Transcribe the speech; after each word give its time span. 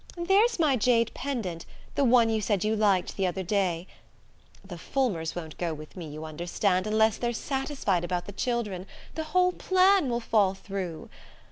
There's 0.17 0.57
my 0.57 0.77
jade 0.77 1.11
pendant; 1.13 1.67
the 1.93 2.03
one 2.03 2.31
you 2.31 2.41
said 2.41 2.63
you 2.63 2.75
liked 2.75 3.15
the 3.17 3.27
other 3.27 3.43
day.... 3.43 3.85
The 4.65 4.79
Fulmers 4.79 5.35
won't 5.35 5.59
go 5.59 5.75
with 5.75 5.95
me, 5.95 6.07
you 6.07 6.25
understand, 6.25 6.87
unless 6.87 7.17
they're 7.17 7.31
satisfied 7.33 8.03
about 8.03 8.25
the 8.25 8.31
children; 8.31 8.87
the 9.13 9.25
whole 9.25 9.51
plan 9.51 10.09
will 10.09 10.19
fall 10.19 10.55
through. 10.55 11.09